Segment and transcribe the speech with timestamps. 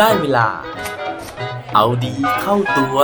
[0.00, 0.48] ได้เวลา
[1.74, 2.98] เอาดีเข้าตัว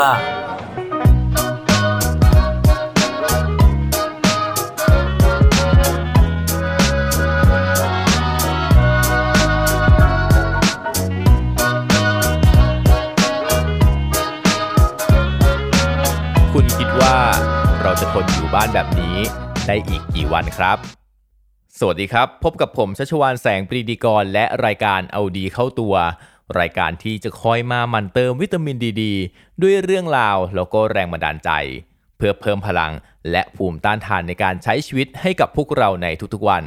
[16.53, 17.17] คุณคิดว่า
[17.83, 19.17] เราจะทนอยู่บ้านแบบนี้
[19.67, 20.79] ได้อีกกี่วันครับ
[21.79, 25.95] สวัสดีครับ พบกับผมชัชวานแสงปรีดีกร และรายการเอาดีเข้าตัว
[26.59, 29.03] รายการที่จะคอยมาหมันเติมวิตามินดีด
[29.63, 31.51] ด้วยเรื่องราวแล้วก็แรงบันดาลใจ
[32.17, 32.93] เพื่อเพิ่มพลัง
[33.31, 36.65] และภูมิต้านทานในการใช้ชีวิตให้กับพวกเราในทุกๆวัน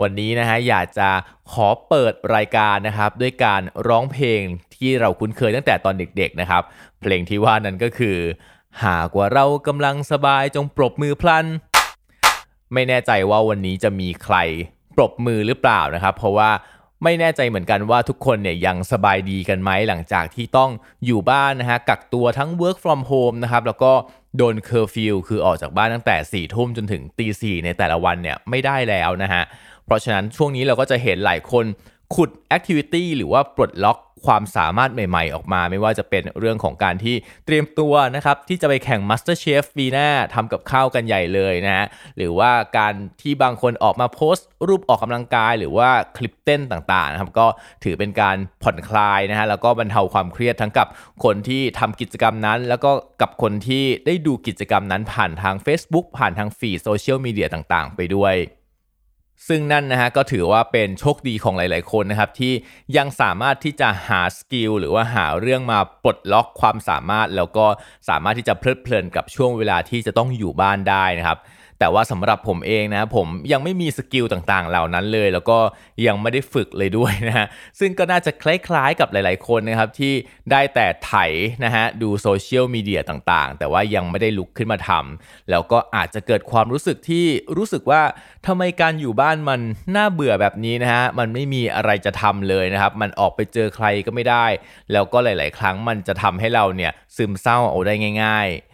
[0.00, 1.08] วันนี้นะฮะอยากจะ
[1.52, 4.40] ขอเปิดรายการนะครับด้วยการร้องเพลง
[4.76, 6.62] ที่เราคุ้นเคยตั้งแต่ตอนเด็กๆนะครับ
[7.00, 8.16] เพลงที่ว่านั้นก็คือ
[8.84, 11.46] หากว่าเรากำลังสบายจงปรบมือพลัน
[12.72, 14.36] ไม่แน่ใจว่าวันนี้จะมีใคร
[14.96, 16.50] ปรบมือหรือเปล่านะครับ เพราะว่า
[17.04, 20.70] ไม่แน่ใจเหมือนกันว่าทุกคนเนี่ยยังสบายดีกันไหมหลังจากที่ต้อง
[21.04, 23.92] อยู่บ้านนะฮะกักตัวทั้ง work from home นะครับแล้วก็
[24.36, 29.42] โดนเคอร์ฟิวคือออกจากบ้านตั้งแต่สี่ทุ่มจนถึงตีสี่ในแต่ละวันเนี่ยไม่ได้แล้วนะฮะ
[29.84, 31.64] เพราะฉะนั้นช่วงนี้เราก็จะเห็นหลายคน
[32.14, 47.46] ขุด activity หรือว่าปลดล็อก ความสามารถใหม่ๆ ออกมา ไม่ว่าจะเป็นเรื่องของการที่เตรียมตัวนะครับที่จะไปแข่ง Master Chef ปีหน้าทำกับข้าวกันใหญ่เลยนะฮะหรือว่าการที่บางคนออกมาโพสต์ รูปออกกำลังกาย หรือว่าคลิปเต้นต่างๆนะครับก็
[47.84, 50.88] ถือเป็นการผ่อนคลายนะฮะแล้วก็บรรเทาความเครียดทั้งกับ
[51.24, 58.36] คนที่ทำกิจกรรมนั้น แล้วก็กับคนที่ได้ดูกิจกรรมนั้นผ่านทาง Facebook ผ่านทาง feed โซเชียลมีเดียต่างๆ ไปด้วย
[59.48, 62.52] ซึ่งนั่นนะฮะก็ถือว่าเป็นโชคดีของหลาย ๆ คนนะครับ ที่
[62.96, 67.66] ยังสามารถที่จะหา skill หรือว่าหาเรื่องมาปลดล็อกความสามารถ แล้วก็
[68.08, 71.38] สามารถที่จะเพลิดเพลินกับช่วงเวลาที่จะต้องอยู่บ้านได้นะครับ
[71.80, 75.58] แต่ว่าสำหรับผมเองนะผมยังไม่มี skill ต่างๆ เหล่านั้นเลย แล้วก็
[76.06, 77.46] ยังไม่ได้ฝึกเลยด้วยนะฮะ
[77.80, 80.12] ซึ่งก็น่าจะคล้ายๆกับหลายๆคนนะครับที่
[80.50, 81.14] ได้แต่ไถ
[81.64, 87.26] นะฮะดูโซเชียลมีเดียต่างๆ แต่ว่ายังไม่ได้ลุกขึ้นมาทำแล้วก็อาจจะเกิดความรู้สึกที่
[87.56, 88.02] รู้สึกว่า
[88.46, 89.60] ทำไมการอยู่บ้านมัน
[89.96, 94.46] น่าเบื่อแบบนี้นะฮะมันไม่มีอะไรจะทำเลยนะครับ มันออกไปเจอใครก็ไม่ได้
[94.92, 98.69] แล้วก็หลาย ๆ ครั้งมันจะทำให้เราเนี่ยซึมเศร้าเอาได้ง่าย ๆ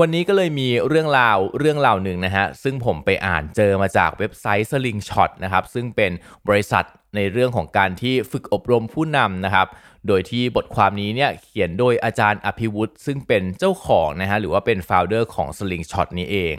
[0.00, 6.12] วันนี้ก็เลยมีเรื่องราวเรื่องราวหนึ่งนะฮะซึ่งผมไปอ่านเจอมาจากเว็บไซต์ Slingshot นะครับซึ่งเป็น
[6.48, 6.84] บริษัท
[7.16, 9.68] ในเรื่องของการที่ฝึกอบรมผู้นำนะครับ
[10.06, 16.56] โดยที่บทความนี้เนี่ยเขียนโดยอาจารย์อภิวุฒิซึ่งเป็นเจ้าของนะฮะหรือว่าเป็น founder ของ Slingshot นี้เอง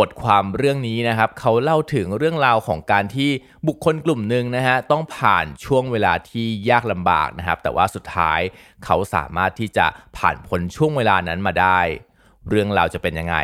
[0.00, 3.30] บทความเรื่องนี้นะครับเขาเล่าถึงเรื่องราวของการที่
[3.68, 8.40] บุคคลกลุ่มหนึ่งนะฮะต้องผ่านช่วงเวลาที่ยากลำบากนะครับ แต่ว่าสุดท้าย
[8.84, 9.86] เขาสามารถที่จะ
[10.16, 11.80] ผ่านพ้นช่วงเวลานั้นมาได้
[12.48, 13.36] เรื่องราวจะเป็นยังไง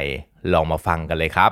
[0.53, 1.50] ลองมาฟังกันเลยครับ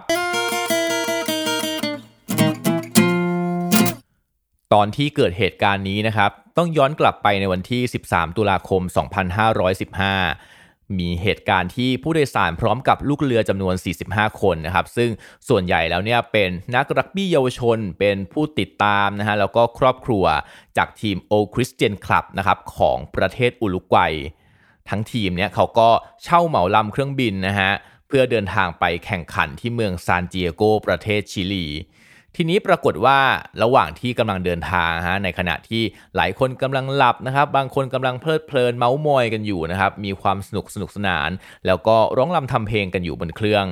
[4.75, 8.82] ตอนที่เกิดเหตุการณ์นี้นะครับ ต้องย้อนกลับไปในวันที่ 13 ตุลาคม
[9.66, 13.75] 2515 มีเหตุการณ์ที่ผู้โดยสารพร้อมกับลูกเรือจำนวน
[14.06, 15.10] 45 คนนะครับ ซึ่ง
[15.48, 20.25] ส่วนใหญ่แล้วเนี่ยเป็นนักรักบี้เยาวชน เป็นผู้ติดตามนะฮะ แล้วก็ครอบครัว
[20.76, 24.14] จากทีมโอคริสเตียนคลับนะครับของประเทศอุลุกวัย
[24.91, 25.88] ทั้งทีมเนี่ยเขาก็
[26.25, 27.72] เช่าเหมาลำเครื่องบินนะฮะ
[28.09, 31.66] เพื่อเดินทางไปแข่งขันที่เมืองซานติเอโกประเทศชิลี
[32.37, 33.19] ทีนี้ปรากฏว่า
[33.62, 35.82] ระหว่างที่กำลังเดินทางฮะในขณะที่
[36.16, 41.31] หลายคนกำลังหลับนะครับ บางคนกำลังเพลิดเพลินเมาส์มอยกันอยู่นะครับมีความสนุกสนุกสนาน
[41.66, 43.65] แล้วก็ร้องรำทำเพลงกันอยู่บนเครื่อง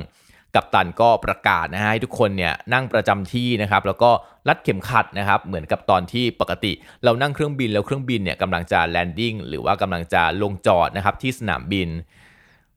[0.57, 4.09] กัปตันก็ประกาศนะฮะให้ทุกคนเนี่ยนั่งประจำที่นะครับแล้วก็
[4.47, 6.71] รัดเข็มขัดนะครับเหมือนกับตอนที่ปกติ
[7.03, 11.89] เรานั่งเครื่องบินแล้วเครื่องบินเนี่ยกำลังจะแลนดิ้งหรือว่ากำลังจะลงจอดนะครับที่สนามบิน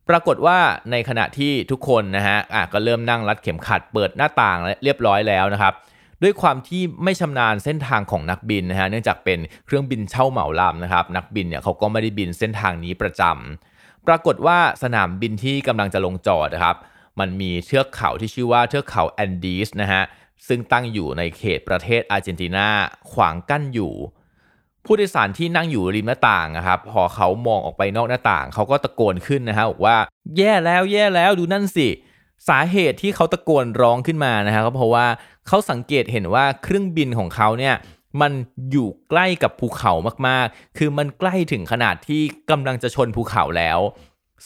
[0.08, 0.58] ปรากฏว่า
[0.90, 5.74] ในขณะที่ทุกคนนะฮะอะก็เริ่มนั่งรัดเข็มขัดเปิดหน้าต่างเรียบร้อยแล้วนะครับ
[6.22, 16.76] ด้วยความที่ไม่ชำนาญเส้นทางของนักบินนะฮะเนื่องจากเป็นเครื่องบินเช่าเหมาลำนะครับนักบินเนี่ยเขาก็ไม่ได้บินเส้นทางนี้ประจำปรากฏว่าสนามบินที่กำลังจะลงจอดนะครับ
[17.20, 20.02] มันมีเทือกเขาที่ชื่อว่าเทือกเขาแอนดีสนะฮะ
[20.48, 22.68] ซึ่งตั้งอยู่ในเขตประเทศอาร์เจนตินา
[23.12, 23.92] ขวางกั้นอยู่
[24.84, 29.96] ผู้โดยสารที่นั่งอยู่ริมหน้าต่างนะครับพอเขามองออกไปนอกหน้าต่าง เขาก็ตะโกนขึ้นนะฮะบอกว่า
[30.36, 31.88] แย่แล้วแย่แล้วดูนั่นสิ
[32.48, 35.06] สาเหตุที่เขาตะโกนร้องขึ้นมานะฮะก็เพราะว่า
[35.48, 37.74] เขาสังเกตเห็นว่าเครื่องบินของเขาเนี่ย
[38.20, 38.32] มัน
[38.70, 39.92] อยู่ใกล้กับภูเขา
[40.26, 43.78] มากๆ คือมันใกล้ถึงขนาดที่กำลังจะชนภูเขาแล้ว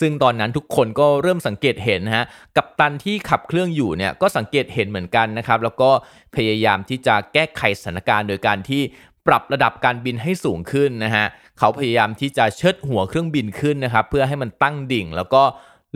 [0.01, 2.25] ซึ่งตอนนั้นทุกคนก็เริ่มสังเกตเห็นนะฮะ
[2.57, 5.91] กับตันที่ขับเครื่องอยู่เนี่ยก็สังเกตเห็นเหมือนกันนะครับ แล้วก็
[6.37, 8.83] พยายามที่จะแก้ไขสถานการณ์โดยการที่
[9.27, 11.27] ปรับระดับการบินให้สูงขึ้นนะฮะ
[11.59, 15.43] เขาพยายามที่จะเชิดหัวเครื่องบินขึ้นนะครับ เพื่อให้มันตั้งดิ่ง แล้วก็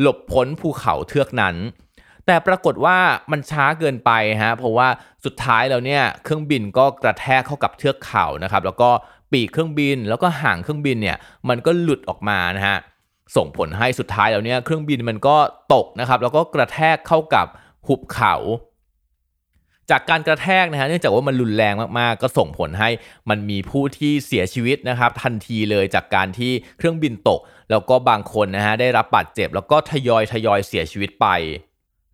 [0.00, 1.56] หลบพ้นภูเขาเทือกนั้น
[2.26, 2.98] แต่ปรากฏว่า
[3.32, 4.10] มันช้าเกินไป
[4.42, 4.88] ฮะเพราะว่า
[5.24, 8.90] สุดท้ายแล้วเนี่ยเครื่องบินก็กระแทกเข้ากับเทือกเขานะครับ แล้วก็
[9.32, 11.16] ปีกเครื่องบินแล้วก็หางเครื่องบินเนี่ย
[11.48, 12.78] มันก็หลุดออกมานะฮะ
[13.36, 15.36] ส่งผลให้สุดท้ายแล้วเนี่ยเครื่องบินมันก็
[15.74, 17.46] ตกนะครับแล้วก็กระแทกเข้ากับ
[17.86, 18.34] หุบเขา
[19.90, 22.90] จากการกระแทกนะฮะเนื่องจากว่ามันรุนแรงมากๆ ก็ส่งผลให้
[23.30, 27.40] มันมีผู้ที่เสียชีวิตนะครับทันทีเลยจากการที่เครื่องบินตก
[27.70, 31.26] แล้วก็บางคนนะฮะได้รับบาดเจ็บ แล้วก็ทยอยทยอยเสียชีวิตไป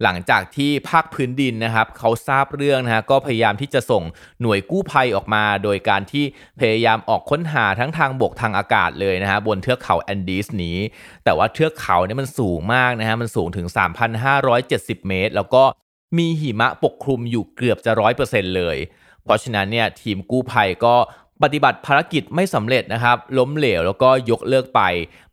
[0.02, 4.02] หลังจากที่ภาคพื้นดินนะครับเขาทราบเรื่องนะฮะก็พยายามที่จะส่ง
[4.40, 6.24] หน่วยกู้ภัยออกมา โดยการที่
[6.60, 10.78] พยายามออกค้นหาทั้งทางบกทางอากาศเลยนะฮะบนเทือกเขาแอนดีสนี้
[11.24, 13.66] แต่ว่าเทือกเขาเนี่ยมันสูงมากนะฮะมันสูงถึง
[14.36, 15.62] 3,570 เมตร แล้วก็
[16.18, 18.76] มีหิมะปกคลุมอยู่เกือบจะร้อยเปอร์เซ็นต์เลย
[19.24, 20.94] เพราะฉะนั้นเนี่ยทีมกู้ภัยก็
[21.42, 24.80] ปฏิบัติภารกิจไม่สำเร็จนะครับ ล้มเหลวแล้วก็ยกเลิกไป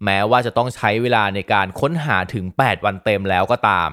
[0.03, 3.91] แม้ว่าจะต้องใช้เวลาในการค้นหาถึง 8 วันเต็มแล้วก็ตาม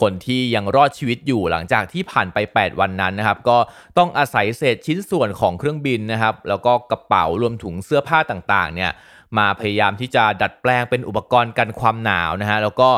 [0.00, 3.58] คนที่ยังรอดชีวิตอยู่หลังจากที่ผ่านไป 8 วันนั้นนะครับ ก็
[3.98, 8.90] ต้องอาศัยเศษชิ้นส่วนของเครื่องบินนะครับ แล้วก็กระเป๋ารวมถุงเสื้อผ้าต่างๆ เนี่ย
[9.38, 12.90] มาพยายามที่จะดัดแปลงเป็นอุปกรณ์กันความหนาวนะฮะแล้วก็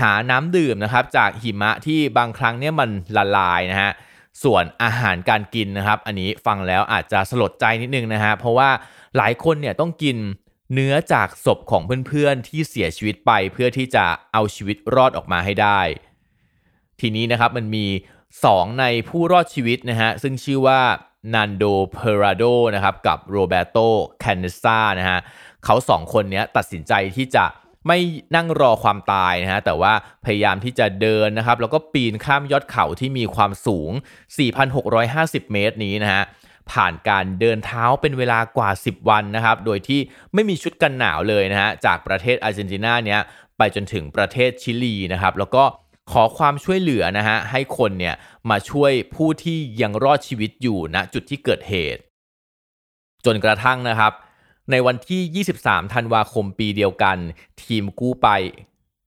[0.00, 3.90] หาน้ำดื่มนะครับ จากหิมะที่บางครั้งเนี่ยมันละลายนะฮะ
[4.42, 8.70] ส่วนอาหารการกินนะครับ อันนี้ฟังแล้วอาจจะสลดใจนิดนึงนะฮะเพราะว่า
[9.16, 10.16] หลายคนเนี่ยต้องกิน
[10.74, 15.80] เนื้อจากศพของเพื่อนๆที่เสียชีวิตไปเพื่อที่จะเอาชีวิตรอดออกมาให้ได้
[17.00, 17.86] ทีนี้นะครับมันมี
[18.34, 20.80] 2 ในผู้รอดชีวิตนะฮะซึ่งชื่อว่า
[21.34, 22.44] นันโดเพราโด
[22.74, 23.78] นะครับกับโรเบโต
[24.20, 25.18] แคนเนซานะฮะ
[25.64, 27.44] เขาสองคนนี้ตัดสินใจที่จะ
[27.86, 27.98] ไม่
[28.36, 29.92] นั่งรอความตายนะฮะแต่ว่า
[30.24, 33.90] พยายามที่จะเดินนะครับ แล้วก็ปีนข้ามยอดเขาที่มีความสูง
[34.72, 36.22] 4,650 เมตรนี้นะฮะ
[36.72, 40.00] ผ่านการเดินเท้าเป็นเวลากว่า 10 วันนะครับ โดยที่
[40.34, 43.20] ไม่มีชุดกันหนาวเลยนะฮะจากประเทศอาร์เจนตินาเนี้ย
[43.58, 45.64] ไปจนถึงประเทศชิลีนะครับ แล้วก็
[46.12, 48.14] ขอความช่วยเหลือนะฮะให้คนเนี่ย
[48.50, 52.02] มาช่วยผู้ที่ยังรอดชีวิตอยู่ณนะจุดที่เกิดเหตุ
[53.24, 54.12] จนกระทั่งนะครับ
[54.70, 57.16] ในวันที่ 23 ธันวาคมปีเดียวกัน
[57.64, 58.28] ทีมกู้ไป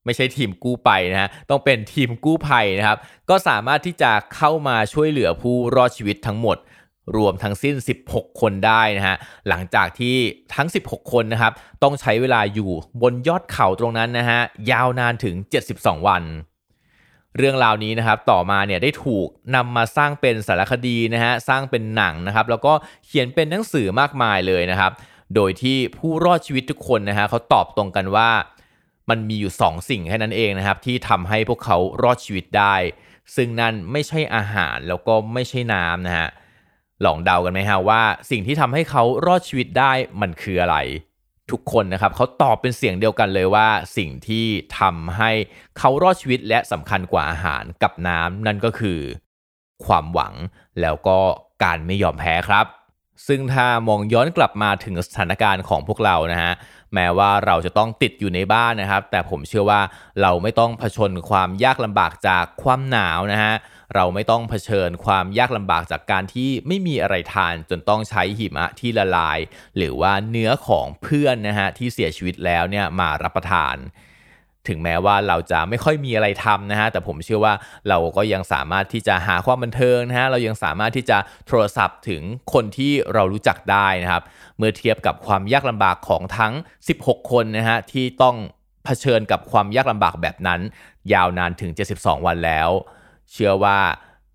[0.06, 2.98] ไม่ใช่ทีมกู้ไปนะฮะ ต้องเป็นทีมกู้ภัยนะครับ
[3.30, 6.58] ก็สามารถที่จะเข้ามาช่วยเหลือผู้รอดชีวิตทั้งหมด
[7.18, 7.76] รวมทั้งสิ้น
[8.08, 9.16] 16 คนได้นะฮะ
[9.48, 10.16] หลังจากที่
[10.56, 11.54] ทั้ง 16 คนนะครับ
[11.84, 12.72] ต้องใช้เวลาอยู่
[13.02, 14.40] บนยอดเขาตรงนั้นนะฮะ
[14.72, 15.36] ยาวนานถึง
[15.72, 16.24] 72 วัน
[17.38, 22.74] เรื่องราวนี้นะครับต่อมาเนี่ยได้ถูกนำมาสร้างเป็นสารคดีนะฮะสร้างเป็นหนังนะครับแล้วก็
[23.06, 24.92] เขียนเป็นหนังสือมากมายเลยนะครับ
[25.36, 28.30] โดยที่ผู้รอดชีวิตทุกคนนะฮะเขาตอบตรงกันว่า
[29.10, 32.76] มันมีอยู่ 2 สิ่งแค่นั้นเองนะครับที่ทำให้พวกเขารอดชีวิตได้
[33.36, 36.28] ซึ่งนั่นไม่ใช่อาหารแล้วก็ไม่ใช่น้ำนะฮะ
[37.06, 38.02] ลองเดากันไหมฮะว่า
[38.32, 39.92] สิ่งที่ทำให้เขารอดชีวิตได้
[40.22, 40.78] มันคืออะไร
[41.52, 43.68] ทุกคนนะครับเขาตอบเป็นเสียงเดียวกันเลยว่า
[43.98, 44.46] สิ่งที่
[44.80, 45.32] ทำให้
[45.78, 49.00] เขารอดชีวิตและสำคัญกว่าอาหารกับน้ำนั่นก็คือ
[49.86, 50.34] ความหวัง
[50.82, 51.18] แล้วก็
[51.64, 52.66] การไม่ยอมแพ้ครับ
[53.28, 56.54] ซึ่งถ้ามองย้อนกลับมาถึงสถานการณ์ของพวกเรานะฮะ
[56.94, 59.82] แม้ว่าเราจะต้องติดอยู่ในบ้านนะครับ แต่ผมเชื่อว่า
[60.22, 63.54] เราไม่ต้องเผชิญความยากลำบากจากความหนาวนะฮะ
[63.96, 69.40] เราไม่ต้องเผชิญความยากลำบากจากการที่ไม่มีอะไรทานจนต้องใช้หิมะที่ละลาย
[69.78, 73.76] หรือว่าเนื้อของเพื่อนนะฮะที่เสียชีวิตแล้วเนี่ยมารับประทาน
[74.70, 77.54] ถึงแม้ว่าเราจะไม่ค่อยมีอะไรทำนะฮะแต่ผมเชื่อว่า
[77.90, 82.22] เราก็ยังสามารถที่จะหาความบันเทิงนะฮะเรายังสามารถที่จะโทรศัพท์ถึง
[82.54, 84.24] คนที่เรารู้จักได้นะครับ
[84.58, 86.54] เมื่อเทียบกับความยากลำบากของทั้ง
[86.92, 88.36] 16 คนนะฮะที่ต้อง
[88.86, 90.60] เผชิญกับความยากลำบากแบบนั้น
[91.14, 92.70] ยาวนานถึง 72 วันแล้ว
[93.32, 93.78] เชื่อว่า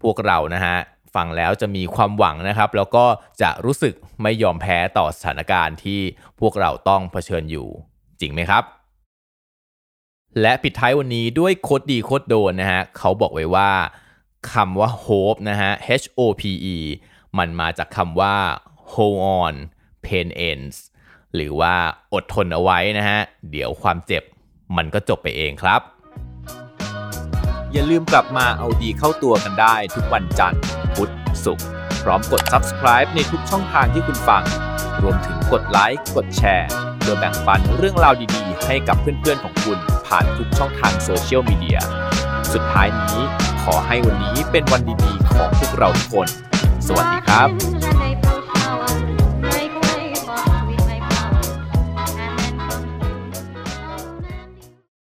[0.02, 0.76] พวกเรานะฮะ
[1.14, 3.04] ฟังแล้วจะมีความหวังนะครับ แล้วก็
[3.42, 6.00] จะรู้สึกไม่ยอมแพ้ต่อสถานการณ์ที่
[6.40, 7.68] พวกเราต้องเผชิญอยู่
[8.20, 8.64] จริงไหมครับ
[10.40, 13.70] และปิดท้ายวันนี้ด้วยโคดดีโคดโดนนะฮะเขาบอกไว้ว่า
[14.52, 15.70] คำว่า hope นะฮะ
[16.00, 16.42] H O P
[16.74, 16.76] E
[17.38, 18.36] มันมาจากคำว่า
[18.92, 19.54] hold on
[20.04, 20.76] pain ends
[21.34, 21.74] หรือว่า
[22.14, 23.20] อดทนเอาไว้นะฮะ
[23.50, 24.22] เดี๋ยวความเจ็บ
[24.76, 25.80] มันก็จบไปเองครับ
[27.72, 30.60] อย่าลืมกลับมาเอาดีเข้าตัวกันได้ทุกวันจันทร์
[30.94, 31.10] พุธ
[31.44, 31.66] ศุกร์
[32.02, 34.42] พร้อมกด subscribe ในทุกช่องทางที่คุณฟัง
[35.02, 39.78] รวมถึงกดไลค์กดแชร์เพื่อแบ่งปันเรื่องราวดีๆ ให้กับเพื่อนๆของคุณ
[40.16, 41.78] ผ่านทุกช่องทางโซเชียลมีเดีย
[42.52, 43.20] สุดท้ายนี้
[43.62, 46.28] ขอให้วันนี้เป็นวันดีๆของพวกเราทุกคน
[46.86, 47.48] สวัสดีครับ